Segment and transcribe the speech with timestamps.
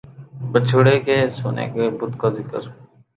[0.51, 2.61] بچھڑے کے سونے کے بت کا ذکر